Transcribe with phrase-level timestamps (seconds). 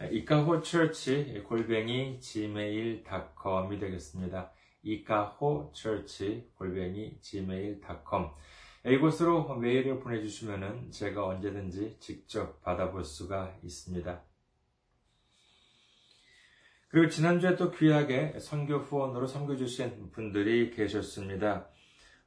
[0.00, 4.52] 이카호처치 골뱅이 gmail.com이 되겠습니다.
[4.82, 8.28] 이카호처치 골뱅이 gmail.com
[8.86, 14.22] 이곳으로 메일을 보내주시면 제가 언제든지 직접 받아볼 수가 있습니다.
[16.90, 21.68] 그리고 지난주에 또 귀하게 선교 후원으로 섬겨주신 분들이 계셨습니다.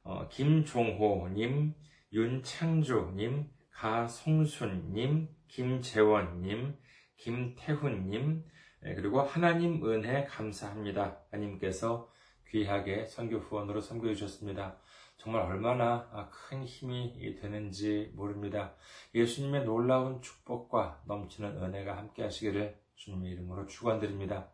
[0.04, 1.74] 어, 김종호님,
[2.12, 6.76] 윤창조님, 가송순님, 김재원님,
[7.22, 8.44] 김태훈님,
[8.80, 11.20] 그리고 하나님 은혜 감사합니다.
[11.30, 12.10] 하나님께서
[12.48, 14.76] 귀하게 선교 후원으로 섬겨주셨습니다.
[15.18, 18.74] 정말 얼마나 큰 힘이 되는지 모릅니다.
[19.14, 24.50] 예수님의 놀라운 축복과 넘치는 은혜가 함께 하시기를 주님의 이름으로 축원드립니다.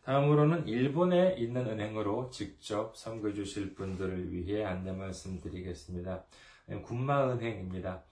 [0.03, 6.25] 다음으로는 일본에 있는 은행으로 직접 섬겨 주실 분들을 위해 안내 말씀드리겠습니다.
[6.85, 8.03] 군마은행입니다.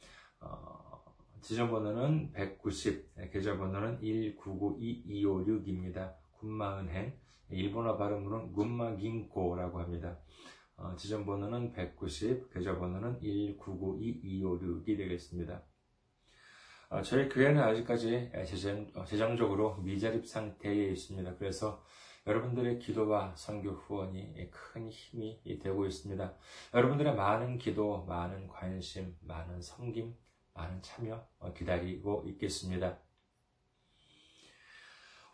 [0.41, 1.03] 어,
[1.41, 6.24] 지점번호는 190, 계좌번호는 1992256입니다.
[6.45, 7.17] 군마은행,
[7.49, 10.19] 일본어 발음으로는 군마긴코라고 합니다.
[10.77, 15.63] 어, 지점번호는 190, 계좌번호는 1992256이 되겠습니다.
[16.89, 21.35] 어, 저희 교회는 아직까지 재정, 재정적으로 미자립 상태에 있습니다.
[21.37, 21.83] 그래서
[22.27, 26.35] 여러분들의 기도와 선교 후원이 큰 힘이 되고 있습니다.
[26.75, 30.15] 여러분들의 많은 기도, 많은 관심, 많은 섬김,
[30.53, 32.99] 많은 참여 기다리고 있겠습니다.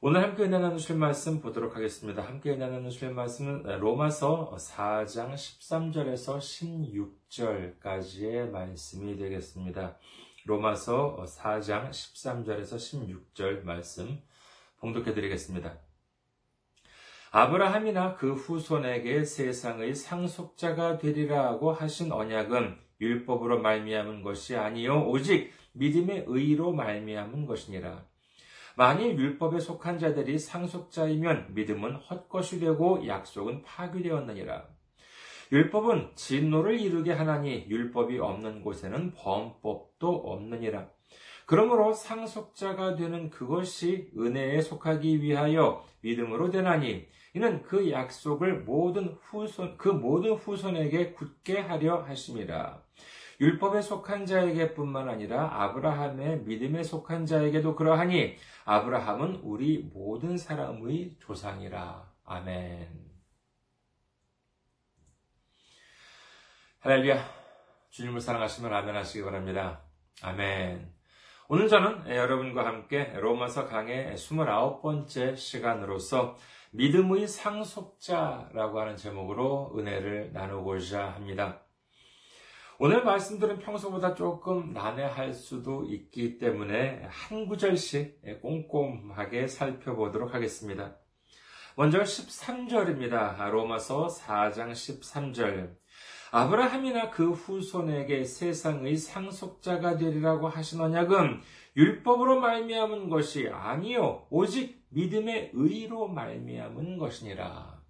[0.04, 2.24] 오늘 함께 나누실 말씀 보도록 하겠습니다.
[2.24, 6.40] 함께 나누실 말씀은 로마서 4장 13절에서
[7.30, 10.00] 16절까지의 말씀이 되겠습니다.
[10.46, 12.78] 로마서 4장 13절에서
[13.36, 14.20] 16절 말씀
[14.80, 15.78] 봉독해 드리겠습니다.
[17.30, 26.74] 아브라함이나 그 후손에게 세상의 상속자가 되리라고 하신 언약은 율법으로 말미암은 것이 아니요 오직 믿음의 의로
[26.74, 28.11] 말미암은 것이니라.
[28.78, 34.66] 만일 율법에 속한 자들이 상속자이면 믿음은 헛것이 되고 약속은 파괴되었느니라.
[35.52, 40.88] 율법은 진노를 이루게 하나니 율법이 없는 곳에는 범법도 없느니라.
[41.46, 49.90] 그러므로 상속자가 되는 그것이 은혜에 속하기 위하여 믿음으로 되나니 이는 그 약속을 모든 후손 그
[49.90, 52.82] 모든 후손에게 굳게 하려 하심이라.
[53.41, 58.35] 율법에 속한 자에게뿐만 아니라 아브라함의 믿음에 속한 자에게도 그러하니
[58.66, 62.07] 아브라함은 우리 모든 사람의 조상이라.
[62.24, 62.88] 아멘.
[66.81, 67.18] 할렐루야.
[67.90, 69.81] 주님을 사랑하시면 아멘 하시기 바랍니다.
[70.22, 70.94] 아멘.
[71.47, 76.38] 오늘 저는 여러분과 함께 로마서 강의 29번째 시간으로서
[76.73, 81.71] 믿음의 상속자라고 하는 제목으로 은혜를 나누고자 합니다.
[82.84, 90.96] 오늘 말씀들은 평소보다 조금 난해할 수도 있기 때문에 한 구절씩 꼼꼼하게 살펴보도록 하겠습니다.
[91.76, 93.52] 먼저 13절입니다.
[93.52, 95.76] 로마서 4장 13절.
[96.32, 101.40] 아브라함이나 그 후손에게 세상의 상속자가 되리라고 하신 언약은
[101.78, 107.81] 율법으로 말미암은 것이 아니요 오직 믿음의 의로 말미암은 것이니라.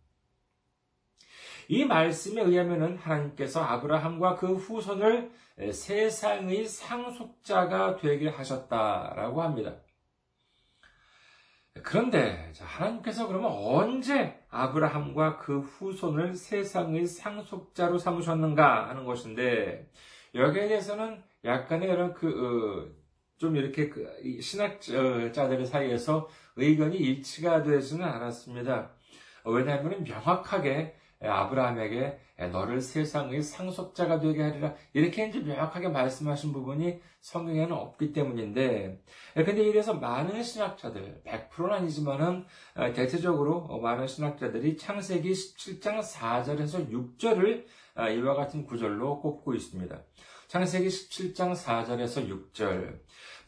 [1.71, 5.31] 이 말씀에 의하면 하나님께서 아브라함과 그 후손을
[5.71, 9.75] 세상의 상속자가 되게 하셨다라고 합니다.
[11.81, 19.89] 그런데 하나님께서 그러면 언제 아브라함과 그 후손을 세상의 상속자로 삼으셨는가 하는 것인데
[20.35, 22.91] 여기에 대해서는 약간의 이런 그, 어,
[23.37, 26.27] 좀 이렇게 그 신학자들 사이에서
[26.57, 28.91] 의견이 일치가 되지는 않았습니다.
[29.45, 32.19] 왜냐하면 명확하게 아브라함에게
[32.51, 39.01] 너를 세상의 상속자가 되게 하리라 이렇게 이제 명확하게 말씀하신 부분이 성경에는 없기 때문인데
[39.35, 42.45] 근데 이래서 많은 신학자들 100%는 아니지만은
[42.95, 47.65] 대체적으로 많은 신학자들이 창세기 17장 4절에서 6절을
[48.17, 50.01] 이와 같은 구절로 꼽고 있습니다.
[50.47, 52.99] 창세기 17장 4절에서 6절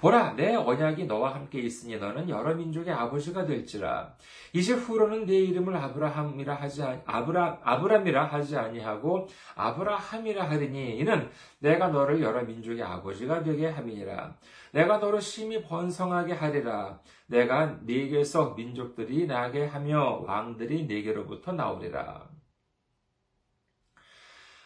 [0.04, 4.14] 보라 내 언약이 너와 함께 있으니 너는 여러 민족의 아버지가 될지라.
[4.52, 11.30] 이제 후로는 내 이름을 아브라함이라 하지 아니, 아브라 아브람이라 하지 아니하고 아브라함이라 하리니 이는
[11.60, 14.36] 내가 너를 여러 민족의 아버지가 되게 함이니라.
[14.74, 17.00] 내가 너를 심히 번성하게 하리라.
[17.28, 22.33] 내가 네게서 민족들이 나게 하며 왕들이 네게로부터 나오리라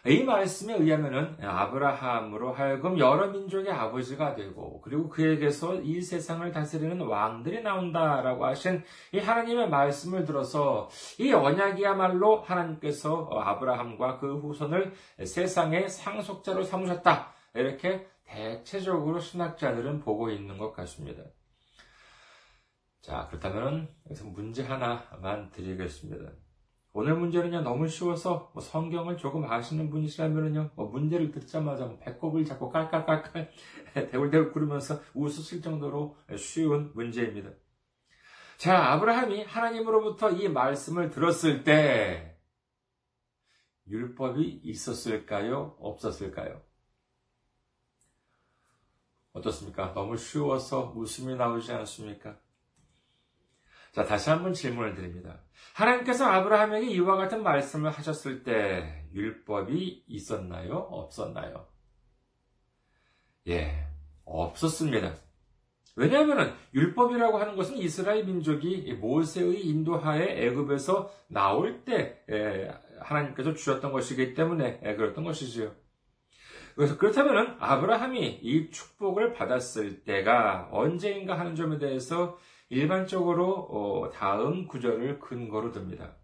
[0.08, 7.62] 이 말씀에 의하면은 아브라함으로 하여금 여러 민족의 아버지가 되고 그리고 그에게서 이 세상을 다스리는 왕들이
[7.62, 10.90] 나온다라고 하신 이 하나님의 말씀을 들어서
[11.20, 14.94] 이 언약이야말로 하나님께서 아브라함과 그 후손을
[15.26, 17.34] 세상의 상속자로 삼으셨다.
[17.56, 21.24] 이렇게 대체적으로 신학자들은 보고 있는 것 같습니다.
[23.02, 26.32] 자, 그렇다면 여기서 문제 하나만 드리겠습니다.
[27.00, 32.72] 오늘 문제는요, 너무 쉬워서 뭐 성경을 조금 아시는 분이시라면요, 뭐 문제를 듣자마자 뭐 배꼽을 잡고
[32.72, 33.52] 깔깔깔깔
[34.10, 37.52] 대굴대굴 구르면서 웃으실 정도로 쉬운 문제입니다.
[38.58, 42.36] 자, 아브라함이 하나님으로부터 이 말씀을 들었을 때,
[43.88, 45.78] 율법이 있었을까요?
[45.80, 46.64] 없었을까요?
[49.34, 49.94] 어떻습니까?
[49.94, 52.40] 너무 쉬워서 웃음이 나오지 않습니까?
[53.98, 55.40] 자, 다시 한번 질문을 드립니다.
[55.74, 60.76] 하나님께서 아브라함에게 이와 같은 말씀을 하셨을 때 율법이 있었나요?
[60.92, 61.66] 없었나요?
[63.48, 63.88] 예,
[64.24, 65.16] 없었습니다.
[65.96, 72.24] 왜냐하면 율법이라고 하는 것은 이스라엘 민족이 모세의 인도하에 애굽에서 나올 때
[73.00, 75.74] 하나님께서 주셨던 것이기 때문에 그랬던 것이지요.
[76.76, 82.38] 그래서 그렇다면 아브라함이 이 축복을 받았을 때가 언제인가 하는 점에 대해서
[82.70, 86.16] 일반적으로 어, 다음 구절을 근거로 듭니다.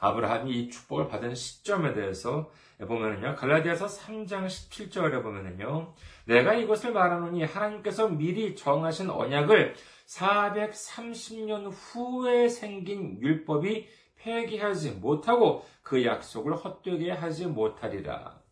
[0.00, 5.94] 아브라함이 이 축복을 받은 시점에 대해서 보면은요, 갈라디아서 3장 17절에 보면은요,
[6.26, 9.74] 내가 이것을 말하노니 하나님께서 미리 정하신 언약을
[10.06, 18.43] 430년 후에 생긴 율법이 폐기하지 못하고 그 약속을 헛되게 하지 못하리라.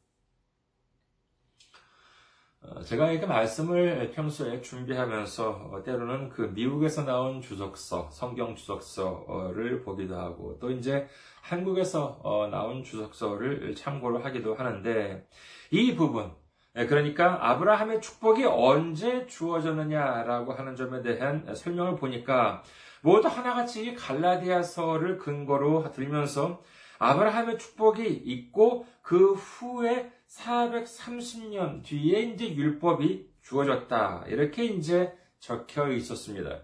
[2.65, 10.17] 어, 제가 이렇게 말씀을 평소에 준비하면서 어, 때로는 그 미국에서 나온 주석서, 성경 주석서를 보기도
[10.17, 11.09] 하고 또 이제
[11.41, 15.27] 한국에서 어, 나온 주석서를 참고로 하기도 하는데
[15.73, 16.31] 이 부분,
[16.77, 22.63] 예, 그러니까 아브라함의 축복이 언제 주어졌느냐라고 하는 점에 대한 설명을 보니까
[23.01, 26.63] 모두 하나같이 갈라디아서를 근거로 들면서
[27.01, 34.25] 아브라함의 축복이 있고 그 후에 430년 뒤에 이제 율법이 주어졌다.
[34.29, 36.63] 이렇게 이제 적혀 있었습니다.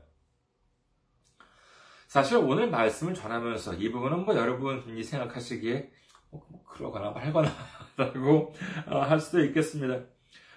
[2.07, 5.91] 사실 오늘 말씀을 전하면서 이 부분은 뭐 여러분이 생각하시기에
[6.31, 7.51] 뭐, 뭐 그러거나 말거나
[7.97, 8.55] 라고
[8.87, 10.01] 어, 할 수도 있겠습니다.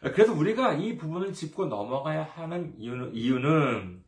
[0.02, 4.04] 그래서 우리가 이 부분을 짚고 넘어가야 하는 이유는, 이유는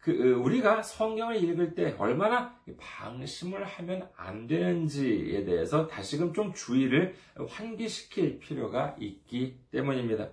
[0.00, 7.14] 그 우리가 성경을 읽을 때 얼마나 방심을 하면 안 되는지에 대해서 다시금 좀 주의를
[7.48, 10.28] 환기시킬 필요가 있기 때문입니다.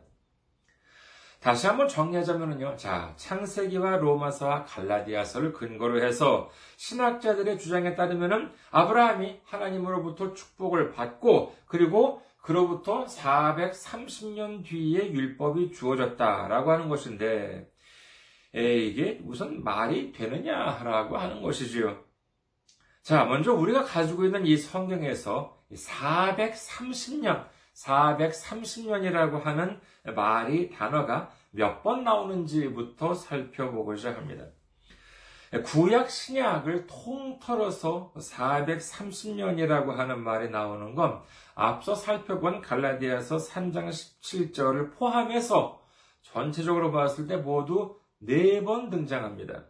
[1.45, 2.75] 다시 한번 정리하자면요.
[2.75, 13.05] 자, 창세기와 로마서와 갈라디아서를 근거로 해서 신학자들의 주장에 따르면은 아브라함이 하나님으로부터 축복을 받고 그리고 그로부터
[13.05, 17.74] 430년 뒤에 율법이 주어졌다라고 하는 것인데 에,
[18.61, 22.03] 이게 무슨 말이 되느냐라고 하는 것이지요.
[23.01, 27.45] 자, 먼저 우리가 가지고 있는 이 성경에서 430년,
[27.75, 29.79] 430년이라고 하는
[30.15, 34.45] 말이 단어가 몇 번 나오는지부터 살펴보고자 합니다.
[35.65, 41.21] 구약 신약을 통틀어서 430년이라고 하는 말이 나오는 건
[41.53, 45.81] 앞서 살펴본 갈라디아서 3장 17절을 포함해서
[46.23, 49.65] 전체적으로 봤을 때 모두 네 번 등장합니다.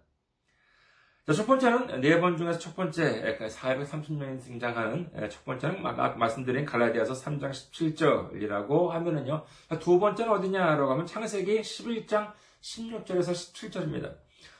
[1.26, 7.50] 자, 첫 번째는 네 번 중에서 첫 번째 430년이 등장하는 첫 번째는 말씀드린 갈라디아서 3장
[7.50, 9.44] 17절이라고 하면은요.
[9.80, 12.32] 두 번째는 어디냐라고 하면 창세기 11장
[12.62, 14.16] 16절에서 17절입니다.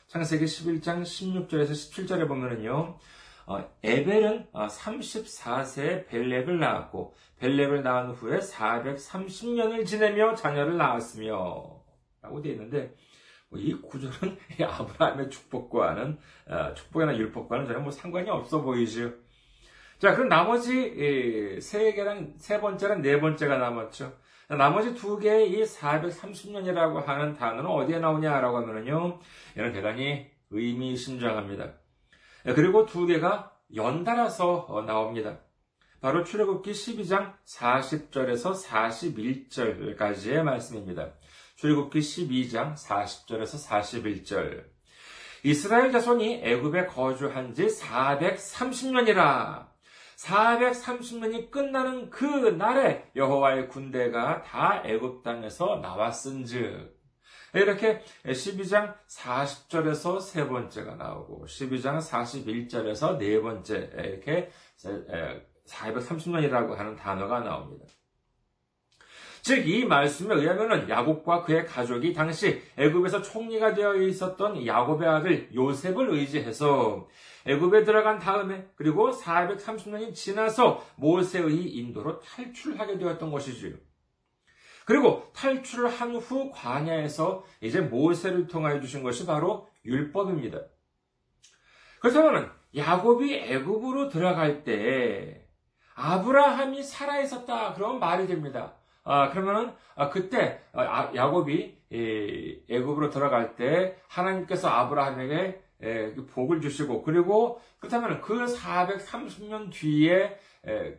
[0.08, 2.98] 창세기 11장 16절에서 17절에 보면은요.
[3.48, 11.84] 어, 에벨은 34세에 벨렉을 낳았고 벨렉을 낳은 후에 430년을 지내며 자녀를 낳았으며
[12.24, 12.96] 라고 되어 있는데 뭐
[13.58, 19.14] 이 구절은 아브라함의 축복과는 어, 축복이나 율법과는 전혀 뭐 상관이 없어 보이죠.
[19.98, 24.14] 자, 그럼 나머지 세 개랑 세 번째랑 네 번째가 남았죠.
[24.50, 29.20] 나머지 두 개의 이 430년이라고 하는 단어는 어디에 나오냐라고 하면요.
[29.56, 31.74] 이는 대단히 의미심장합니다.
[32.54, 35.40] 그리고 두 개가 연달아서 어, 나옵니다.
[36.02, 38.54] 바로 출애굽기 12장 40절에서
[39.98, 41.14] 41절까지의 말씀입니다.
[41.56, 44.66] 출애굽기 12장 40절에서 41절.
[45.44, 49.68] 이스라엘 자손이 애굽에 거주한 지 430년이라.
[50.18, 56.96] 430년이 끝나는 그 날에 여호와의 군대가 다 애굽 땅에서 나왔은즉
[57.54, 64.50] 이렇게 12장 40절에서 세 번째가 나오고 12장 41절에서 네 번째 이렇게
[65.68, 67.86] 430년이라고 하는 단어가 나옵니다.
[69.46, 76.10] 즉, 이 말씀에 의하면은 야곱과 그의 가족이 당시 애굽에서 총리가 되어 있었던 야곱의 아들 요셉을
[76.10, 77.08] 의지해서
[77.46, 83.76] 애굽에 들어간 다음에 그리고 430년이 지나서 모세의 인도로 탈출하게 되었던 것이지요.
[84.84, 90.60] 그리고 탈출을 한 후 광야에서 이제 모세를 통하여 주신 것이 바로 율법입니다.
[92.00, 95.48] 그렇다면 야곱이 애굽으로 들어갈 때
[95.94, 98.80] 아브라함이 살아 있었다 그러면 말이 됩니다.
[99.06, 101.78] 아, 그러면은 아, 그때 아, 야곱이
[102.70, 110.38] 애굽으로 들어갈 때 하나님께서 아브라함에게 그 복을 주시고 그리고 그렇다면 그 430년 뒤에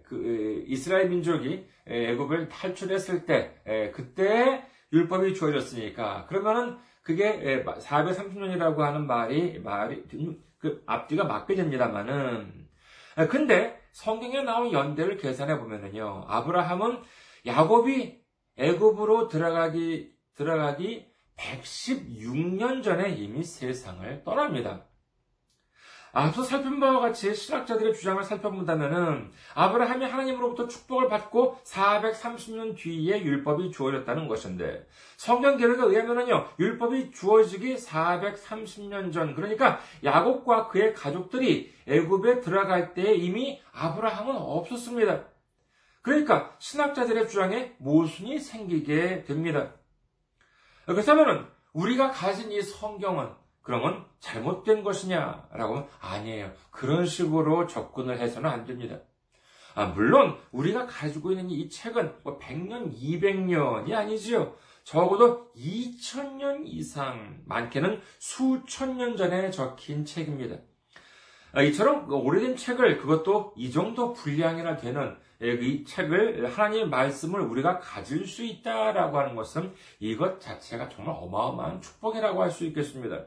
[0.05, 6.27] 그 이스라엘 민족이 애굽을 탈출했을 때 그때 율법이 주어졌으니까.
[6.29, 10.05] 그러면은 그게 430년이라고 하는 말이 말이
[10.59, 12.67] 그 앞뒤가 맞게 됩니다만은.
[13.29, 17.03] 근데 성경에 나온 연대를 계산해 보면은요 아브라함은
[17.47, 18.21] 야곱이
[18.57, 24.85] 애굽으로 들어가기 들어가기 116년 전에 이미 세상을 떠납니다.
[26.13, 34.27] 앞서 살펴본 바와 같이 신학자들의 주장을 살펴본다면 아브라함이 하나님으로부터 축복을 받고 430년 뒤에 율법이 주어졌다는
[34.27, 34.87] 것인데
[35.19, 43.61] 성경 계획에 의하면요 율법이 주어지기 430년 전 그러니까 야곱과 그의 가족들이 애굽에 들어갈 때 이미
[43.75, 45.36] 아브라함은 없었습니다.
[46.07, 49.75] 그러니까 신학자들의 주장에 모순이 생기게 됩니다.
[50.85, 53.29] 그렇다면 우리가 가진 이 성경은
[53.61, 56.53] 그러면 잘못된 것이냐라고 하면 아니에요.
[56.71, 59.01] 그런 식으로 접근을 해서는 안 됩니다.
[59.75, 64.55] 아, 물론 우리가 가지고 있는 이 책은 뭐 100년, 200년이 아니지요.
[64.85, 70.59] 적어도 2000년 이상, 많게는 수천 년 전에 적힌 책입니다.
[71.57, 77.79] 아, 이처럼 오래된 책을 그것도 이 정도 분량이나 되는 예, 이 책을 하나님의 말씀을 우리가
[77.79, 83.25] 가질 수 있다라고 하는 것은 이것 자체가 정말 어마어마한 축복이라고 할 수 있겠습니다.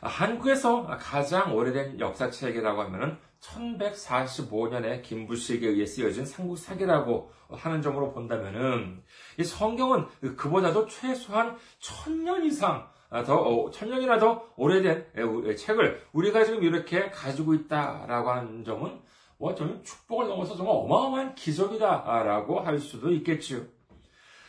[0.00, 9.02] 한국에서 가장 오래된 역사책이라고 하면은 1145년에 김부식에 의해 쓰여진 삼국사기라고 하는 점으로 본다면은
[9.38, 12.88] 이 성경은 그보다도 최소한 천년 이상
[13.26, 19.00] 더 어, 천년이나 더 오래된 책을 우리가 지금 이렇게 가지고 있다라고 하는 점은
[19.36, 23.60] 뭐 저는 축복을 넘어서 정말 어마어마한 기적이다라고 할 수도 있겠지요.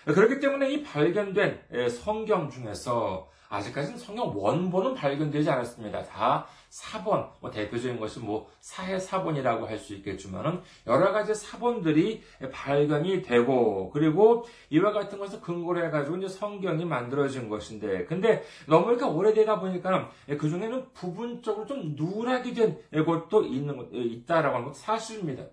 [0.05, 6.03] 그렇기 때문에 이 발견된 성경 중에서 아직까지는 성경 원본은 발견되지 않았습니다.
[6.03, 13.22] 다 사본, 뭐 대표적인 것이 뭐 사해 사본이라고 할 수 있겠지만은 여러 가지 사본들이 발견이
[13.22, 19.60] 되고 그리고 이와 같은 것을 근거로 해가지고 이제 성경이 만들어진 것인데 근데 너무 이렇게 오래되다
[19.60, 25.44] 보니까 그 중에는 부분적으로 좀 누락이 된 것도 있는 있다라고 하는 것 사실입니다.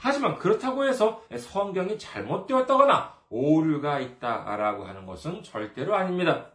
[0.00, 6.50] 하지만 그렇다고 해서 성경이 잘못되었다거나 오류가 있다라고 하는 것은 절대로 아닙니다.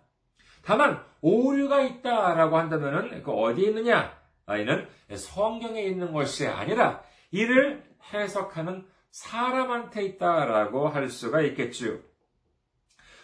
[0.61, 4.17] 다만 오류가 있다라고 한다면은 그 어디에 있느냐?
[4.49, 11.97] 이는 성경에 있는 것이 아니라 이를 해석하는 사람한테 있다라고 할 수가 있겠지요.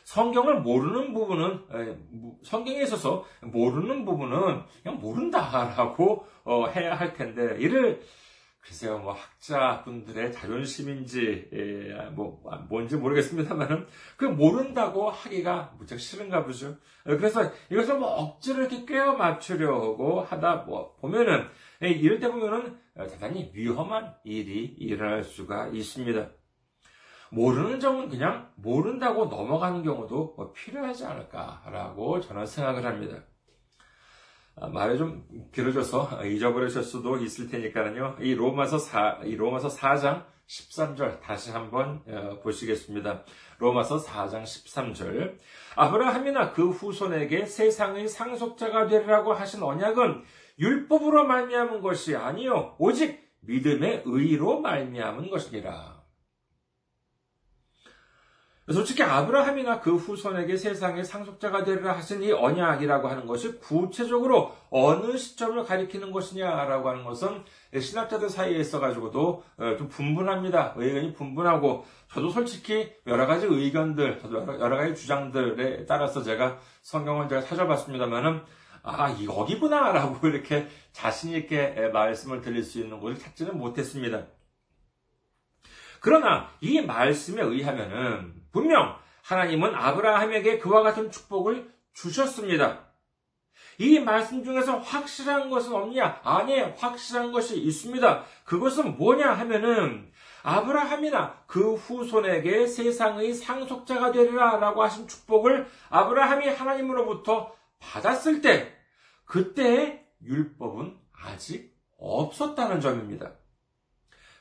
[0.04, 8.02] 성경을 모르는 부분은 성경에 있어서 모르는 부분은 그냥 모른다라고 어, 해야 할 텐데 이를
[8.66, 13.86] 글쎄요, 뭐 학자분들의 자존심인지 예, 뭐 뭔지 모르겠습니다만은
[14.18, 16.76] 그 모른다고 하기가 무척 싫은가 보죠.
[17.04, 21.48] 그래서 이것을 뭐 억지로 이렇게 꿰어 맞추려고 하다 뭐 보면은
[21.84, 26.28] 예, 이럴 때 보면은 대단히 위험한 일이 일어날 수가 있습니다.
[27.30, 33.24] 모르는 점은 그냥 모른다고 넘어가는 경우도 뭐 필요하지 않을까라고 저는 생각을 합니다.
[34.58, 38.18] 아, 말이 좀 길어져서 잊어버리실 수도 있을 테니까요.
[38.22, 43.24] 이 로마서 4, 이 로마서 4장 13절 다시 한번 어, 보시겠습니다.
[43.58, 45.38] 로마서 4장 13절.
[45.76, 50.24] 아브라함이나 그 후손에게 세상의 상속자가 되리라고 하신 언약은
[50.60, 55.95] 율법으로 말미암은 것이 아니요 오직 믿음의 의로 말미암은 것이니라.
[58.74, 65.64] 솔직히 아브라함이나 그 후손에게 세상의 상속자가 되리라 하신 이 언약이라고 하는 것이 구체적으로 어느 시점을
[65.64, 67.44] 가리키는 것이냐라고 하는 것은
[67.80, 70.74] 신학자들 사이에 있어가지고도 어, 좀 분분합니다.
[70.78, 74.22] 의견이 분분하고 저도 솔직히 여러 가지 의견들,
[74.60, 78.42] 여러 가지 주장들에 따라서 제가 성경을 제가 찾아봤습니다만은
[78.82, 84.26] 아, 여기구나 라고 이렇게 자신있게 말씀을 드릴 수 있는 곳을 찾지는 못했습니다.
[86.00, 92.86] 그러나 이 말씀에 의하면은 분명 하나님은 아브라함에게 그와 같은 축복을 주셨습니다.
[93.78, 96.22] 이 말씀 중에서 확실한 것은 없냐?
[96.24, 98.24] 아니, 확실한 것이 있습니다.
[98.46, 100.10] 그것은 뭐냐 하면은
[100.44, 108.74] 아브라함이나 그 후손에게 세상의 상속자가 되리라 라고 하신 축복을 아브라함이 하나님으로부터 받았을 때,
[109.26, 113.34] 그때의 율법은 아직 없었다는 점입니다.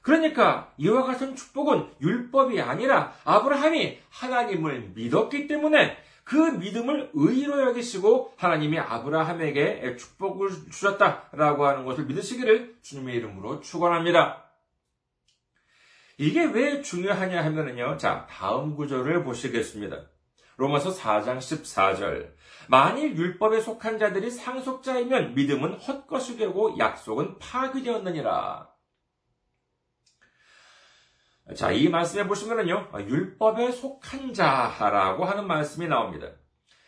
[0.04, 8.78] 그러니까 이와 같은 축복은 율법이 아니라 아브라함이 하나님을 믿었기 때문에 그 믿음을 의로 여기시고 하나님이
[8.80, 14.44] 아브라함에게 축복을 주셨다라고 하는 것을 믿으시기를 주님의 이름으로 축원합니다.
[16.18, 17.96] 이게 왜 중요하냐 하면은요.
[17.96, 20.02] 자, 다음 구절을 보시겠습니다.
[20.58, 22.34] 로마서 4장 14절.
[22.68, 28.73] 만일 율법에 속한 자들이 상속자이면 믿음은 헛것이 되고 약속은 파기되었느니라.
[31.54, 36.28] 자, 이 말씀에 보시면은요, 율법에 속한 자라고 하는 말씀이 나옵니다.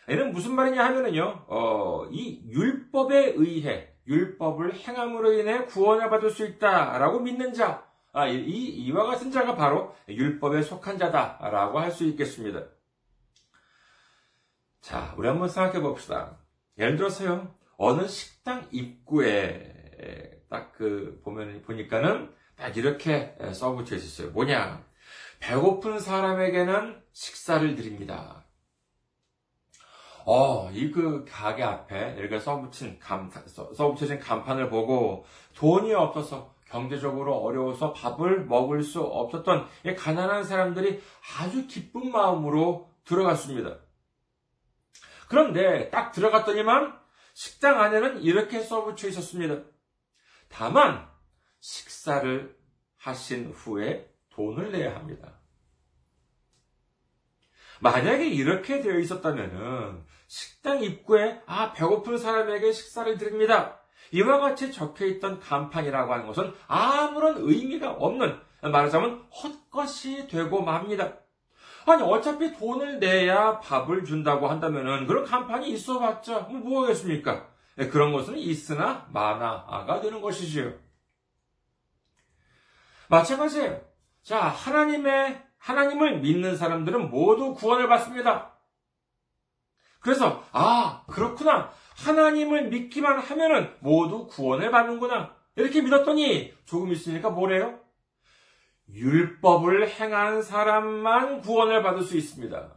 [0.09, 7.21] 이는 무슨 말이냐 하면은요, 어, 이 율법에 의해, 율법을 행함으로 인해 구원을 받을 수 있다라고
[7.21, 12.65] 믿는 자, 아, 이, 이와 같은 자가 바로 율법에 속한 자다라고 할 수 있겠습니다.
[14.81, 16.39] 자, 우리 한번 생각해 봅시다.
[16.79, 19.75] 예를 들어서요, 어느 식당 입구에
[20.49, 24.33] 딱 그 보면 보니까는 딱 이렇게 써붙여 있었어요.
[24.33, 24.85] 뭐냐?
[25.41, 28.45] 배고픈 사람에게는 식사를 드립니다.
[30.25, 33.31] 어, 이 그 가게 앞에 이렇게 써붙인 감,
[33.75, 41.01] 써붙여진 간판을 보고 돈이 없어서 경제적으로 어려워서 밥을 먹을 수 없었던 가난한 사람들이
[41.39, 43.79] 아주 기쁜 마음으로 들어갔습니다.
[45.29, 46.99] 그런데 딱 들어갔더니만
[47.35, 49.63] 식당 안에는 이렇게 써붙여 있었습니다.
[50.49, 51.09] 다만
[51.67, 52.57] 식사를
[52.97, 55.41] 하신 후에 돈을 내야 합니다.
[57.81, 63.81] 만약에 이렇게 되어 있었다면 식당 입구에 아 배고픈 사람에게 식사를 드립니다.
[64.13, 71.15] 이와 같이 적혀 있던 간판이라고 하는 것은 아무런 의미가 없는 말하자면 헛것이 되고 맙니다.
[71.87, 77.49] 아니 어차피 돈을 내야 밥을 준다고 한다면은 그런 간판이 있어봤자 뭐 뭐하겠습니까?
[77.75, 80.86] 네, 그런 것은 있으나 마나가 되는 것이지요.
[83.09, 83.81] 마찬가지예요.
[84.23, 88.53] 자, 하나님의, 하나님을 믿는 사람들은 모두 구원을 받습니다.
[90.01, 91.73] 그래서, 아, 그렇구나.
[91.97, 95.35] 하나님을 믿기만 하면은 모두 구원을 받는구나.
[95.57, 97.81] 이렇게 믿었더니 조금 있으니까 뭐래요?
[98.89, 102.75] 율법을 행한 사람만 구원을 받을 수 있습니다.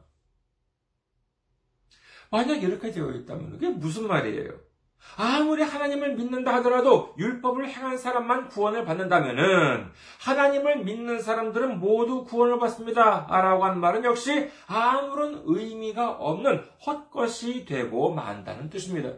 [2.32, 4.69] 만약 이렇게 되어 있다면 그게 무슨 말이에요?
[5.18, 13.28] 아무리 하나님을 믿는다 하더라도 율법을 행한 사람만 구원을 받는다면은 하나님을 믿는 사람들은 모두 구원을 받습니다.
[13.30, 19.12] 라고 한 말은 역시 아무런 의미가 없는 헛것이 되고 만다는 뜻입니다.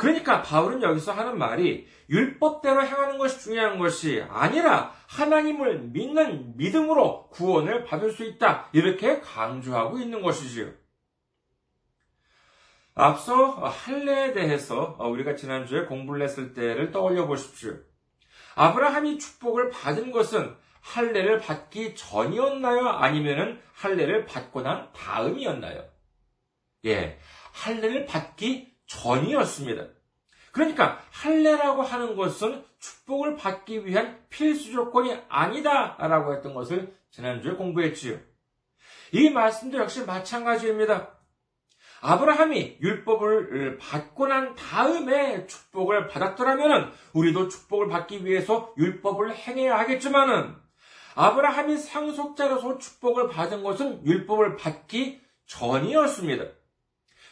[0.00, 7.84] 그러니까 바울은 여기서 하는 말이 율법대로 행하는 것이 중요한 것이 아니라 하나님을 믿는 믿음으로 구원을
[7.84, 8.68] 받을 수 있다.
[8.72, 10.79] 이렇게 강조하고 있는 것이지요.
[13.00, 17.78] 앞서 할례에 대해서 우리가 지난주에 공부를 했을 때를 떠올려 보십시오.
[18.56, 22.88] 아브라함이 축복을 받은 것은 할례를 받기 전이었나요?
[22.88, 25.84] 아니면은 할례를 받고 난 다음이었나요?
[26.86, 27.18] 예,
[27.52, 29.86] 할례를 받기 전이었습니다.
[30.52, 38.18] 그러니까 할례라고 하는 것은 축복을 받기 위한 필수 조건이 아니다라고 했던 것을 지난주에 공부했지요.
[39.12, 41.19] 이 말씀도 역시 마찬가지입니다.
[42.02, 50.54] 아브라함이 율법을 받고 난 다음에 축복을 받았더라면 우리도 축복을 받기 위해서 율법을 행해야 하겠지만은
[51.14, 56.44] 아브라함이 상속자로서 축복을 받은 것은 율법을 받기 전이었습니다.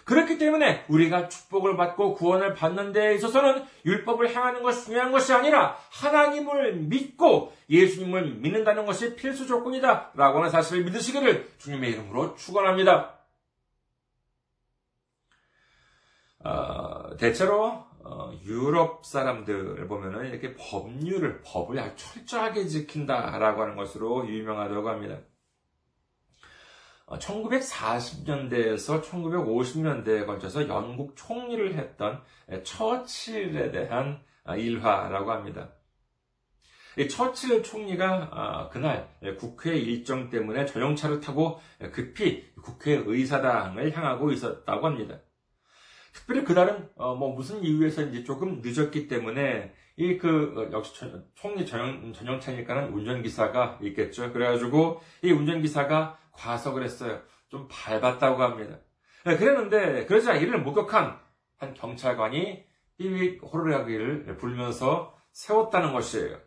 [0.05, 5.77] 그렇기 때문에 우리가 축복을 받고 구원을 받는 데 있어서는 율법을 행하는 것이 중요한 것이 아니라
[5.91, 10.13] 하나님을 믿고 예수님을 믿는다는 것이 필수 조건이다.
[10.15, 13.18] 라고 하는 사실을 믿으시기를 주님의 이름으로 축원합니다.
[16.45, 24.89] 어, 대체로 어, 유럽 사람들을 보면은 이렇게 법률을 법을 아주 철저하게 지킨다라고 하는 것으로 유명하다고
[24.89, 25.19] 합니다.
[27.07, 32.23] 1940년대에서 어, 1950년대에 걸쳐서 영국 총리를 했던
[32.63, 35.71] 처칠에 대한 아, 일화라고 합니다.
[37.11, 41.61] 처칠 총리가 아, 그날 국회 일정 때문에 전용차를 타고
[41.93, 45.21] 급히 국회 의사당을 향하고 있었다고 합니다.
[46.19, 50.93] 특별히 그날은 어, 뭐 무슨 이유에서인지 조금 늦었기 때문에 이그 어, 역시
[51.35, 54.33] 총리 전용 전용차니까는 운전기사가 있겠죠.
[54.33, 57.23] 그래가지고 이 운전기사가 과속을 했어요.
[57.49, 58.79] 좀 밟았다고 합니다.
[59.25, 61.19] 네, 그랬는데 그러자 이를 목격한
[61.57, 62.65] 한 경찰관이
[62.97, 66.39] 삐빅 호루라기를 불면서 세웠다는 것이에요.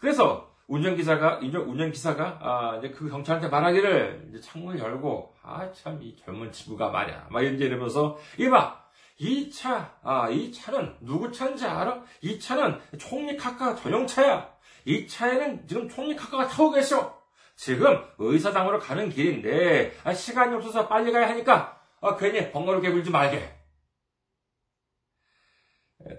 [0.00, 6.52] 그래서 운전기사가, 운전기사가, 아, 이제 그 경찰한테 말하기를, 이제 창문을 열고, 아, 참, 이 젊은
[6.52, 7.28] 친구가 말이야.
[7.30, 8.84] 막 이제 이러면서, 이봐!
[9.20, 12.02] 이 차, 아, 이 차는 누구 차인지 알아?
[12.20, 14.48] 이 차는 총리 카카 전용차야.
[14.84, 17.18] 이 차에는 지금 총리 카카가 타고 계셔.
[17.56, 23.57] 지금 의사당으로 가는 길인데, 아, 시간이 없어서 빨리 가야 하니까, 아, 괜히 번거롭게 굴지 말게.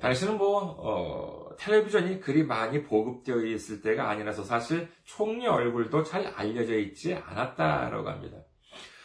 [0.02, 6.78] 당신은 뭐, 어, 텔레비전이 그리 많이 보급되어 있을 때가 아니라서 사실 총리 얼굴도 잘 알려져
[6.78, 8.38] 있지 않았다라고 합니다.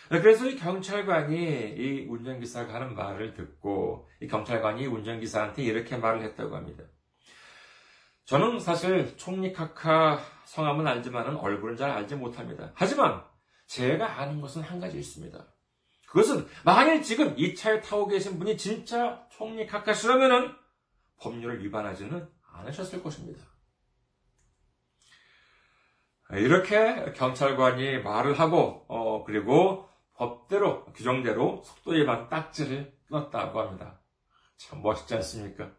[0.08, 6.84] 그래서 이 경찰관이 이 운전기사가 하는 말을 듣고 이 경찰관이 운전기사한테 이렇게 말을 했다고 합니다.
[8.26, 12.72] 저는 사실 총리 카카 성함은 알지만은 얼굴은 잘 알지 못합니다.
[12.74, 13.22] 하지만
[13.66, 15.46] 제가 아는 것은 한 가지 있습니다.
[16.08, 20.63] 그것은 만일 지금 이 차에 타고 계신 분이 진짜 총리 카카시라면은
[21.24, 23.42] 법률을 위반하지는 않으셨을 것입니다.
[26.32, 34.00] 이렇게 경찰관이 말을 하고 어, 그리고 법대로 규정대로 속도 위반 딱지를 끊었다고 합니다.
[34.56, 35.72] 참 멋있지 않습니까?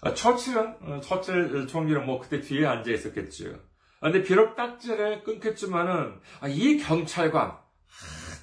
[0.00, 3.60] 아, 처칠은 어, 처칠 총리는 뭐 그때 뒤에 앉아 있었겠죠.
[4.00, 7.58] 근데 비록 딱지를 끊겠지만은 아, 이 경찰관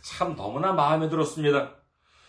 [0.01, 1.75] 참 너무나 마음에 들었습니다.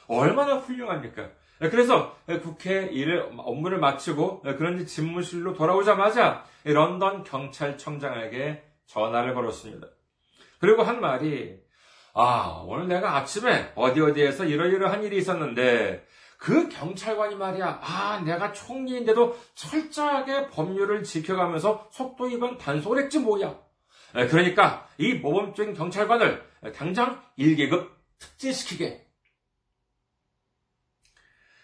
[0.09, 1.31] 얼마나 훌륭합니까?
[1.61, 9.87] 그래서 국회 일을 업무를 마치고 그런지 집무실로 돌아오자마자 런던 경찰청장에게 전화를 걸었습니다.
[10.59, 11.59] 그리고 한 말이
[12.15, 16.05] 아 오늘 내가 아침에 어디 어디에서 이러이러한 일이 있었는데
[16.39, 23.55] 그 경찰관이 말이야 아 내가 총리인데도 철저하게 법률을 지켜가면서 속도 위반 단속을 했지 뭐야.
[24.13, 26.43] 그러니까 이 모범적인 경찰관을
[26.75, 29.10] 당장 1계급 특진시키게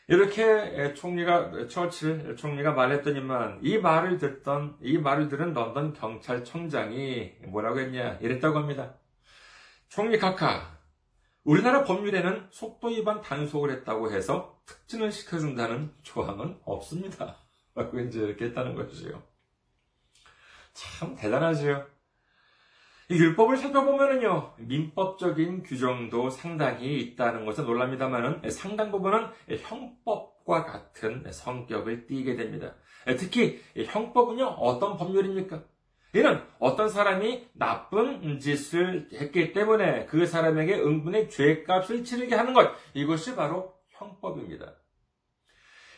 [0.09, 8.19] 이렇게 총리가 처칠 총리가 말했더니만 이 말을 듣던 이 말을 들은 런던 경찰청장이 뭐라고 했냐
[8.21, 8.95] 이랬다고 합니다.
[9.89, 10.77] 총리 카카
[11.43, 17.37] 우리나라 법률에는 속도 위반 단속을 했다고 해서 특진을 시켜준다는 조항은 없습니다.
[17.75, 19.23] 라고 이제 이렇게 했다는 것이죠.
[20.73, 21.87] 참 대단하지요.
[23.09, 29.29] 율법을 살펴보면은요, 민법적인 규정도 상당히 있다는 것은 놀랍니다만은 상당 부분은
[29.61, 32.75] 형법과 같은 성격을 띠게 됩니다.
[33.19, 35.63] 특히 형법은요, 어떤 법률입니까?
[36.15, 43.37] 이는 어떤 사람이 나쁜 짓을 했기 때문에 그 사람에게 응분의 죄값을 치르게 하는 것, 이것이
[43.37, 44.75] 바로 형법입니다.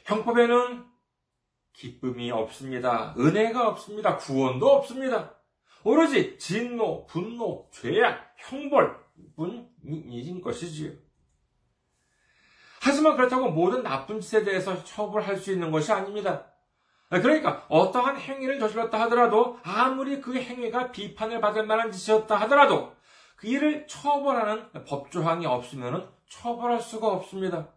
[0.04, 0.84] 형법에는
[1.72, 3.14] 기쁨이 없습니다.
[3.16, 4.16] 은혜가 없습니다.
[4.16, 5.37] 구원도 없습니다.
[5.84, 10.92] 오로지 진노, 분노, 죄악, 형벌뿐인 것이지요.
[12.80, 16.46] 하지만 그렇다고 모든 나쁜 짓에 대해서 처벌할 수 있는 것이 아닙니다.
[17.10, 22.94] 그러니까 어떠한 행위를 저질렀다 하더라도 아무리 그 행위가 비판을 받을 만한 짓이었다 하더라도
[23.36, 27.68] 그 일을 처벌하는 법조항이 없으면 처벌할 수가 없습니다.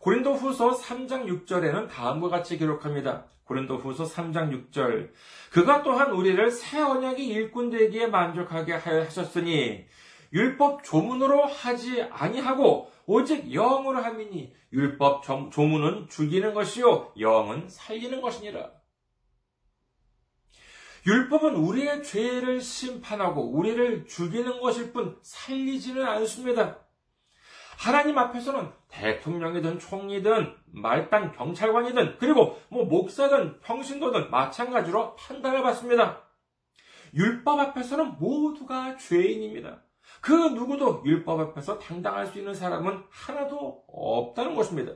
[0.00, 3.26] 고린도 후서 3장 6절에는 다음과 같이 기록합니다.
[3.50, 5.10] 고린도 후서 3장 6절.
[5.50, 9.86] 그가 또한 우리를 새 언약의 일꾼 되기에 만족하게 하셨으니
[10.32, 18.70] 율법 조문으로 하지 아니하고 오직 영으로 함이니 율법 조문은 죽이는 것이요 영은 살리는 것이니라.
[21.08, 26.78] 율법은 우리의 죄를 심판하고 우리를 죽이는 것일 뿐 살리지는 않습니다.
[27.80, 36.22] 하나님 앞에서는 대통령이든 총리든 말단 경찰관이든 그리고 뭐 목사든 평신도든 마찬가지로 판단을 받습니다.
[37.14, 39.82] 율법 앞에서는 모두가 죄인입니다.
[40.20, 44.92] 그 누구도 율법 앞에서 당당할 수 있는 사람은 하나도 없다는 것입니다.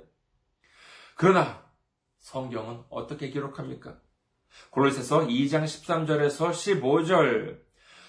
[1.16, 1.64] 그러나
[2.18, 3.98] 성경은 어떻게 기록합니까?
[4.68, 7.63] 골로새서 2장 13절에서 15절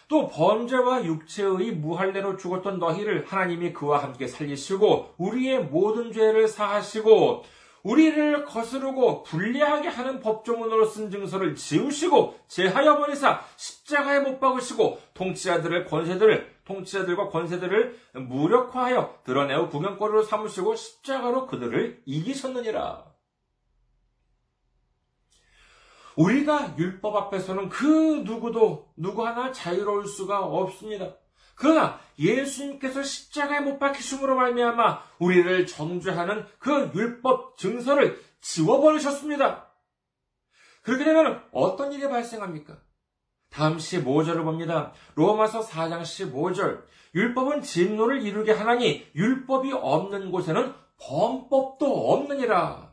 [0.07, 7.43] 또 범죄와 육체의 무할례로 죽었던 너희를 하나님이 그와 함께 살리시고 우리의 모든 죄를 사하시고
[7.83, 16.55] 우리를 거스르고 불리하게 하는 법조문으로 쓴 증서를 지우시고 제하여 버리사 십자가에 못 박으시고 통치자들을 권세들을
[16.65, 23.14] 통치자들과 권세들을 무력화하여 드러내어 구경거리로 삼으시고 십자가로 그들을 이기셨느니라.
[26.17, 31.15] 우리가 율법 앞에서는 그 누구도 누구 하나 자유로울 수가 없습니다.
[31.55, 39.71] 그러나 예수님께서 십자가에 못 박히심으로 말미암아 우리를 정죄하는 그 율법 증서를 지워버리셨습니다.
[40.83, 42.77] 그렇게 되면 어떤 일이 발생합니까?
[43.49, 44.91] 다음 15절을 봅니다.
[45.15, 46.83] 로마서 4장 15절.
[47.15, 52.84] 율법은 진노를 이루게 하나니 율법이 없는 곳에는 범법도 없느니라.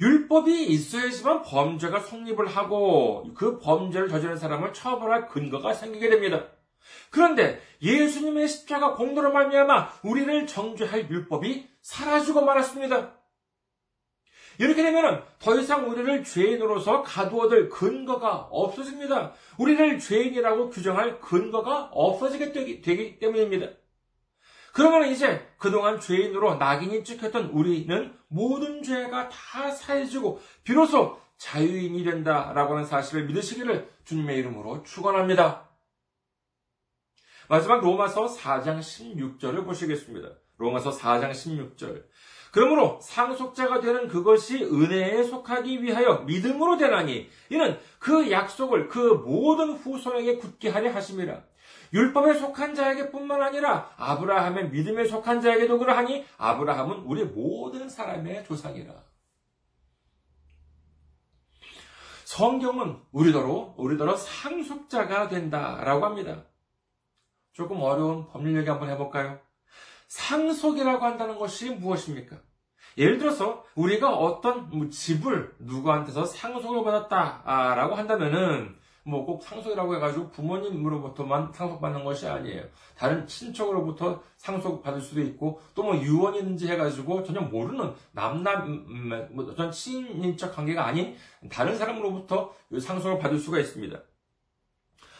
[0.00, 6.46] 율법이 있어야지만 범죄가 성립을 하고 그 범죄를 저지른 사람을 처벌할 근거가 생기게 됩니다.
[7.10, 13.14] 그런데 예수님의 십자가 공로로 말미암아 우리를 정죄할 율법이 사라지고 말았습니다.
[14.58, 19.32] 이렇게 되면 더 이상 우리를 죄인으로서 가두어둘 근거가 없어집니다.
[19.58, 23.68] 우리를 죄인이라고 규정할 근거가 없어지게 되기, 되기 때문입니다.
[24.74, 32.84] 그러면 이제 그동안 죄인으로 낙인이 찍혔던 우리는 모든 죄가 다 사해지고 비로소 자유인이 된다라고 하는
[32.84, 35.68] 사실을 믿으시기를 주님의 이름으로 축원합니다.
[37.48, 40.30] 마지막 로마서 4장 16절을 보시겠습니다.
[40.58, 42.04] 로마서 4장 16절.
[42.50, 50.38] 그러므로 상속자가 되는 그것이 은혜에 속하기 위하여 믿음으로 되나니 이는 그 약속을 그 모든 후손에게
[50.38, 51.42] 굳게 하려 하심이라.
[51.92, 58.92] 율법에 속한 자에게 뿐만 아니라 아브라함의 믿음에 속한 자에게도 그러하니 아브라함은 우리 모든 사람의 조상이라.
[62.24, 66.44] 성경은 우리더러 우리더러 상속자가 된다라고 합니다.
[67.52, 69.38] 조금 어려운 법률 얘기 한번 해볼까요?
[70.08, 72.36] 상속이라고 한다는 것이 무엇입니까?
[72.98, 81.52] 예를 들어서 우리가 어떤 뭐 집을 누구한테서 상속을 받았다라고 한다면은 뭐 꼭 상속이라고 해가지고 부모님으로부터만
[81.52, 82.64] 상속받는 것이 아니에요.
[82.96, 89.44] 다른 친척으로부터 상속받을 수도 있고 또 뭐 유언이든지 해가지고 전혀 모르는 남남 음, 음, 뭐
[89.50, 91.14] 어떤 친인척 관계가 아닌
[91.50, 94.00] 다른 사람으로부터 상속을 받을 수가 있습니다.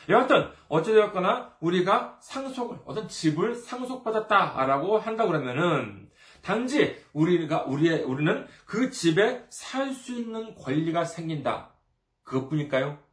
[0.08, 6.10] 여하튼 어찌되었거나 우리가 상속을 어떤 집을 상속받았다라고 한다 그러면은
[6.42, 11.74] 단지 우리가 우리의 우리는 그 집에 살 수 있는 권리가 생긴다.
[12.22, 13.03] 그것뿐일까요?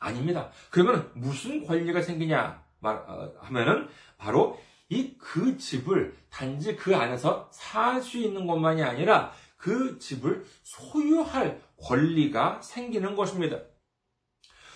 [0.00, 0.50] 아닙니다.
[0.70, 4.58] 그러면 무슨 권리가 생기냐 어, 하면은 바로
[4.88, 12.60] 이 그 집을 단지 그 안에서 살 수 있는 것만이 아니라 그 집을 소유할 권리가
[12.62, 13.58] 생기는 것입니다.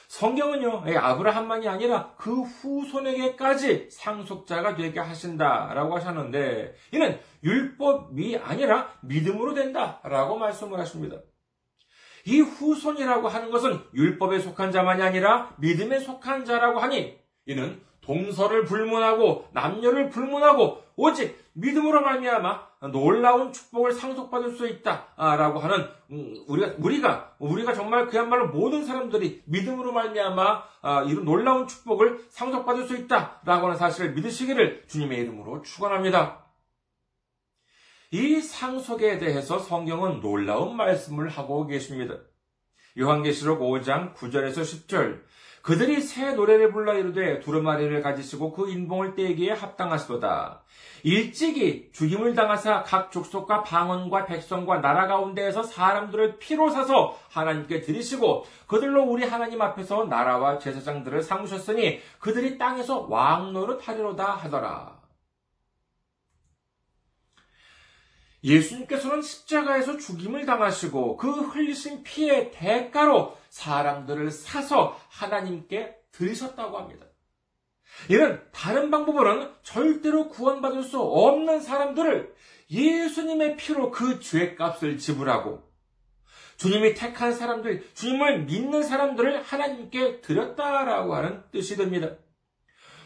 [0.08, 10.78] 성경은요, 아브라함만이 아니라 그 후손에게까지 상속자가 되게 하신다라고 하셨는데, 이는 율법이 아니라 믿음으로 된다라고 말씀을
[10.78, 11.16] 하십니다.
[12.26, 19.48] 이 후손이라고 하는 것은 율법에 속한 자만이 아니라 믿음에 속한 자라고 하니 이는 동서를 불문하고
[19.52, 27.72] 남녀를 불문하고 오직 믿음으로 말미암아 놀라운 축복을 상속받을 수 있다라고 하는 음, 우리가 우리가 우리가
[27.72, 34.12] 정말 그야말로 모든 사람들이 믿음으로 말미암아 아, 이런 놀라운 축복을 상속받을 수 있다라고 하는 사실을
[34.12, 36.43] 믿으시기를 주님의 이름으로 축원합니다.
[38.14, 42.14] 이 상속에 대해서 성경은 놀라운 말씀을 하고 계십니다.
[42.96, 45.22] 요한계시록 5장 9절에서 10절
[45.62, 50.62] 그들이 새 노래를 불러 이르되 두루마리를 가지시고 그 인봉을 떼기에 합당하시도다.
[51.02, 59.02] 일찍이 죽임을 당하사 각 족속과 방언과 백성과 나라 가운데에서 사람들을 피로 사서 하나님께 드리시고 그들로
[59.02, 65.03] 우리 하나님 앞에서 나라와 제사장들을 삼으셨으니 그들이 땅에서 왕노릇 하리로다 하더라.
[68.44, 77.06] 예수님께서는 십자가에서 죽임을 당하시고 그 흘리신 피의 대가로 사람들을 사서 하나님께 들으셨다고 합니다.
[78.10, 82.34] 이는 다른 방법으로는 절대로 구원받을 수 없는 사람들을
[82.70, 85.62] 예수님의 피로 그 죄값을 지불하고
[86.56, 92.16] 주님이 택한 사람들, 주님을 믿는 사람들을 하나님께 드렸다라고 하는 뜻이 됩니다.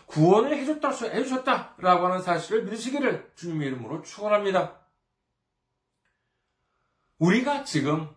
[0.07, 4.78] 구원을 해줬다, 해주셨다라고 하는 사실을 믿으시기를 주님의 이름으로 축원합니다.
[7.19, 8.09] 우리가 지금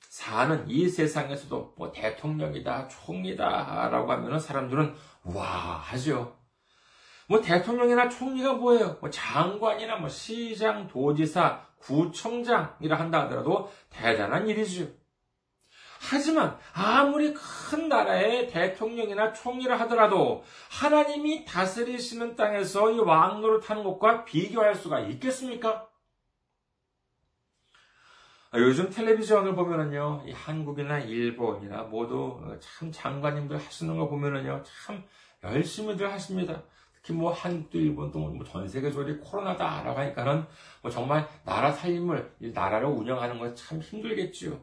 [0.00, 4.94] 사는 이 세상에서도 뭐 대통령이다, 총리다 라고 하면 사람들은
[5.24, 6.36] 와 하죠.
[7.26, 8.98] 뭐 대통령이나 총리가 뭐예요?
[9.00, 14.88] 뭐 장관이나 뭐 시장, 도지사, 구청장이라 한다 하더라도 대단한 일이죠.
[16.02, 24.74] 하지만 아무리 큰 나라의 대통령이나 총리라 하더라도 하나님이 다스리시는 땅에서 이 왕노를 타는 것과 비교할
[24.74, 25.89] 수가 있겠습니까?
[28.52, 35.04] 아, 요즘 텔레비전을 보면은요, 한국이나 일본이나 모두 참 장관님들 하시는 거 보면은요, 참
[35.44, 36.60] 열심히들 하십니다.
[36.92, 40.44] 특히 뭐 한국도 일본도 뭐전 세계적으로 코로나다라고 하니까는
[40.82, 44.60] 뭐 정말 나라 살림을, 나라를 운영하는 거 참 힘들겠지요.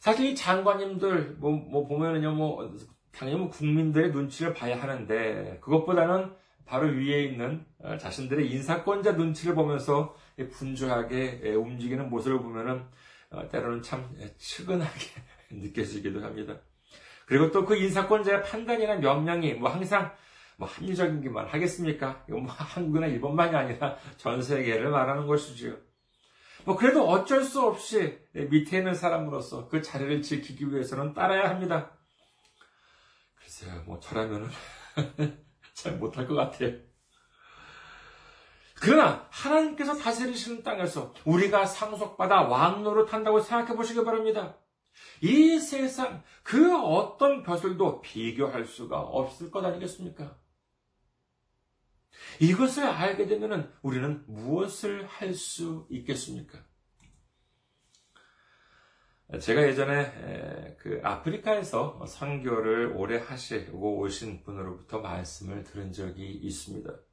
[0.00, 2.74] 사실 이 장관님들 뭐, 뭐 보면은요, 뭐
[3.12, 6.34] 당연히 뭐 국민들의 눈치를 봐야 하는데 그것보다는
[6.66, 10.14] 바로 위에 있는 어, 자신들의 인사권자 눈치를 보면서
[10.46, 12.84] 분주하게 움직이는 모습을 보면은
[13.30, 15.06] 어, 때로는 참 측은하게
[15.50, 16.60] 느껴지기도 합니다.
[17.26, 20.14] 그리고 또 그 인사권자의 판단이나 명령이 뭐 항상
[20.56, 22.24] 뭐 합리적인기만 하겠습니까?
[22.28, 25.76] 이거 뭐 한국이나 일본만이 아니라 전 세계를 말하는 것이지요.
[26.64, 31.92] 뭐 그래도 어쩔 수 없이 밑에 있는 사람으로서 그 자리를 지키기 위해서는 따라야 합니다.
[33.36, 34.48] 글쎄요, 뭐 저라면은
[35.74, 36.87] 잘 못할 것 같아요.
[38.80, 44.56] 그러나 하나님께서 다스리시는 땅에서 우리가 상속받아 왕노를 탄다고 생각해 보시기 바랍니다.
[45.20, 50.36] 이 세상 그 어떤 벼슬도 비교할 수가 없을 것 아니겠습니까?
[52.40, 56.58] 이것을 알게 되면 우리는 무엇을 할 수 있겠습니까?
[59.40, 67.07] 제가 예전에 그 아프리카에서 선교를 오래 하시고 오신 분으로부터 말씀을 들은 적이 있습니다.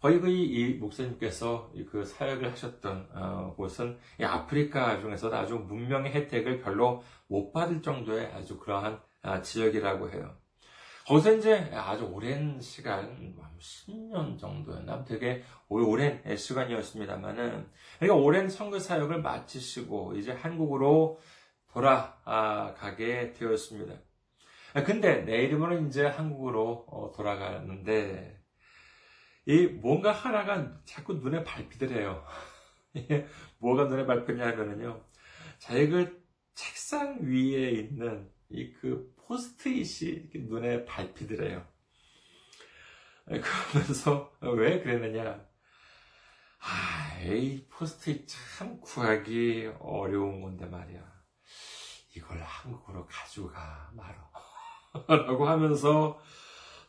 [0.00, 7.52] 거의 그이 목사님께서 그 사역을 하셨던 어, 곳은 아프리카 중에서도 아주 문명의 혜택을 별로 못
[7.52, 10.36] 받을 정도의 아주 그러한 아, 지역이라고 해요.
[11.06, 15.04] 거기서 이제 아주 오랜 시간, 10년 정도였나?
[15.04, 21.20] 되게 오랜 시간이었습니다만은, 그러니까 오랜 선교 사역을 마치시고, 이제 한국으로
[21.72, 23.94] 돌아가게 되었습니다.
[24.84, 28.36] 근데 내일이면 이제 한국으로 어, 돌아가는데,
[29.46, 32.24] 이 뭔가 하나가 자꾸 눈에 밟히더래요.
[33.58, 35.04] 뭐가 눈에 밟혔냐면요.
[35.58, 41.66] 자기 그 책상 위에 있는 이 그 포스트잇이 눈에 밟히더래요.
[43.26, 45.44] 그러면서 왜 그랬느냐?
[46.60, 51.04] 아, 이 포스트잇 참 구하기 어려운 건데 말이야.
[52.16, 54.30] 이걸 한국으로 가져가 말어.
[55.26, 56.18] 라고 하면서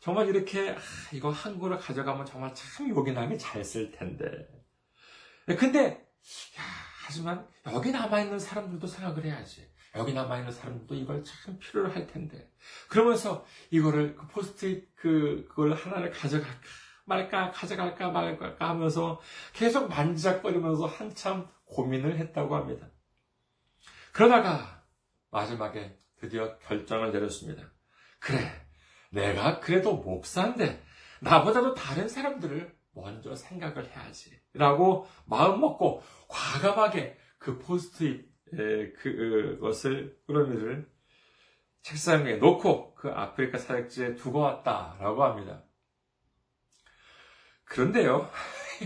[0.08, 0.78] 정말 이렇게 아,
[1.12, 4.26] 이거 한국으로 가져가면 정말 참 요긴하게 잘 쓸 텐데.
[5.60, 5.90] 근데
[6.58, 6.64] 야,
[7.06, 9.70] 하지만 여기 남아 있는 사람들도 생각을 해야지.
[9.98, 12.50] 여기 남아 있는 사람들도 이걸 참 필요로 할 텐데.
[12.88, 16.58] 그러면서 이거를, 그 포스트잇 그, 그걸 하나를 가져갈까
[17.04, 19.20] 말까, 가져갈까 말까 하면서
[19.52, 22.88] 계속 만지작거리면서 한참 고민을 했다고 합니다.
[24.14, 24.86] 그러다가
[25.32, 27.74] 마지막에 드디어 결정을 내렸습니다.
[28.20, 28.67] 그래,
[29.12, 30.84] 내가 그래도 목사인데,
[31.22, 34.32] 나보다도 다른 사람들을 먼저 생각을 해야지.
[34.54, 38.26] 라고 마음 먹고 과감하게 그 포스트잇
[38.96, 40.90] 그것을 꾸러미를
[41.82, 45.64] 책상 위에 놓고 그 아프리카 사역지에 두고 왔다라고 합니다.
[47.66, 48.30] 그런데요,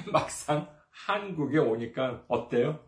[0.12, 2.84] 막상 한국에 오니까 어때요?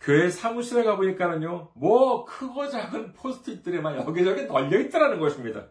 [0.00, 5.68] 교회 사무실에 가보니까는요, 뭐 크고 작은 포스트잇들이 막 여기저기 널려 있더라는 것입니다.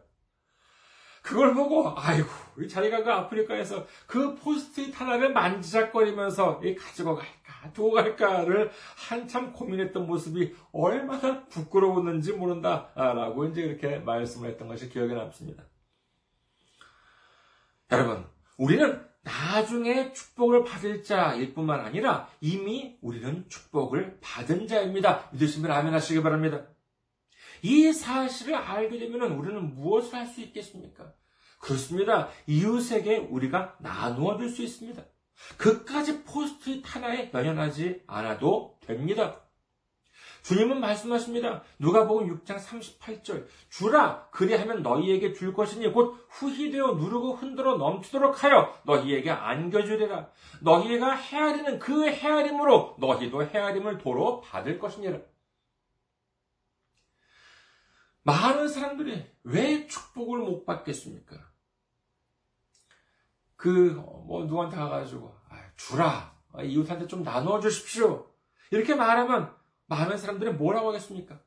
[1.23, 2.29] 그걸 보고 아이고
[2.69, 11.45] 자기가 그 아프리카에서 그 포스트잇 하나를 만지작거리면서 가지고 갈까 두고 갈까를 한참 고민했던 모습이 얼마나
[11.45, 15.63] 부끄러웠는지 모른다라고 이제 이렇게 말씀을 했던 것이 기억에 남습니다.
[17.89, 18.25] 여러분
[18.57, 25.29] 우리는 나중에 축복을 받을 자일 뿐만 아니라 이미 우리는 축복을 받은 자입니다.
[25.31, 26.65] 믿으시면 아멘 하시기 바랍니다.
[27.63, 31.13] 이 사실을 알게 되면 우리는 무엇을 할 수 있겠습니까?
[31.59, 32.27] 그렇습니다.
[32.45, 35.01] 이웃에게 우리가 나누어 줄 수 있습니다.
[35.57, 39.39] 그까지 포스트잇 하나에 연연하지 않아도 됩니다.
[40.43, 41.63] 주님은 말씀하십니다.
[41.79, 49.31] 누가복음 6장 38절 주라 그리하면 너희에게 줄 것이니 곧 후히되어 누르고 흔들어 넘치도록 하여 너희에게
[49.31, 50.29] 안겨주리라.
[50.61, 55.19] 너희가 헤아리는 그 헤아림으로 너희도 헤아림을 도로 받을 것이니라.
[58.23, 61.35] 많은 사람들이 왜 축복을 못 받겠습니까?
[63.55, 63.69] 그,
[64.27, 66.33] 뭐, 누구한테 가가지고, 아, 주라.
[66.61, 68.29] 이웃한테 좀 나누어 주십시오.
[68.71, 69.53] 이렇게 말하면,
[69.87, 71.39] 많은 사람들이 뭐라고 하겠습니까?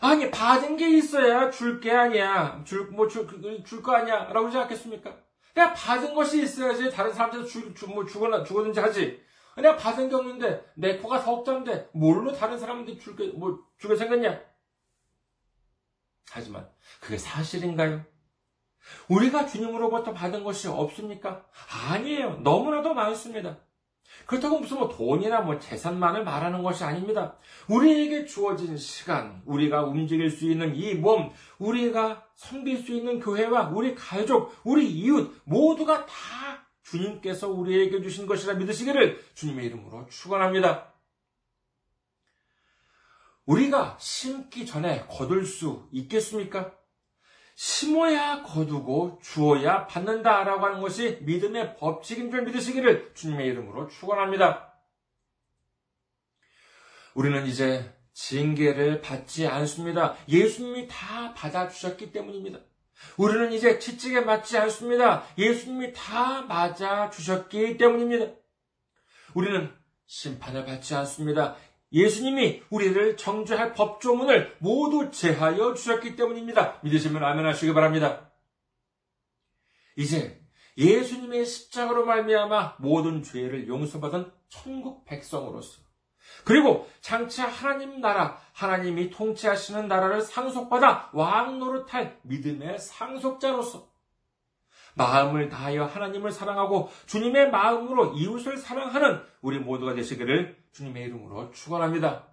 [0.00, 2.62] 아니, 받은 게 있어야 줄 게 아니야.
[2.64, 3.26] 줄, 뭐, 줄,
[3.64, 4.24] 줄 거 아니야.
[4.32, 5.16] 라고 하지 않겠습니까?
[5.54, 9.22] 내가 받은 것이 있어야지 다른 사람한테 주, 주, 뭐, 주거나, 주거든지 하지.
[9.56, 14.38] 내가 받은 게 없는데, 내 코가 석자인데, 뭘로 다른 사람한테 줄 게, 뭐, 주게 생겼냐?
[16.30, 16.68] 하지만,
[17.00, 18.04] 그게 사실인가요?
[19.08, 21.44] 우리가 주님으로부터 받은 것이 없습니까?
[21.90, 22.40] 아니에요.
[22.42, 23.58] 너무나도 많습니다.
[24.24, 27.36] 그렇다고 무슨 뭐 돈이나 뭐 재산만을 말하는 것이 아닙니다.
[27.68, 33.94] 우리에게 주어진 시간, 우리가 움직일 수 있는 이 몸, 우리가 섬길 수 있는 교회와 우리
[33.94, 36.12] 가족, 우리 이웃, 모두가 다
[36.82, 40.92] 주님께서 우리에게 주신 것이라 믿으시기를 주님의 이름으로 축원합니다.
[43.46, 46.72] 우리가 심기 전에 거둘 수 있겠습니까?
[47.54, 54.74] 심어야 거두고 주어야 받는다라고 하는 것이 믿음의 법칙인 줄 믿으시기를 주님의 이름으로 축원합니다.
[57.14, 60.16] 우리는 이제 징계를 받지 않습니다.
[60.28, 62.60] 예수님이 다 받아주셨기 때문입니다.
[63.16, 65.24] 우리는 이제 채찍에 맞지 않습니다.
[65.38, 68.34] 예수님이 다 맞아주셨기 때문입니다.
[69.34, 69.72] 우리는
[70.06, 71.56] 심판을 받지 않습니다.
[71.96, 76.78] 예수님이 우리를 정죄할 법조문을 모두 제하여 주셨기 때문입니다.
[76.82, 78.30] 믿으시면 아멘 하시기 바랍니다.
[79.96, 80.42] 이제
[80.76, 85.80] 예수님의 십자가로 말미암아 모든 죄를 용서받은 천국 백성으로서
[86.44, 93.88] 그리고 장차 하나님 나라, 하나님이 통치하시는 나라를 상속받아 왕 노릇할 믿음의 상속자로서
[94.96, 102.26] 마음을 다하여 하나님을 사랑하고 주님의 마음으로 이웃을 사랑하는 우리 모두가 되시기를 주님의 이름으로 축원합니다.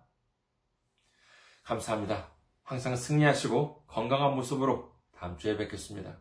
[1.63, 2.29] 감사합니다.
[2.63, 6.17] 항상 승리하시고 건강한 모습으로 다음 주에 뵙겠습니다.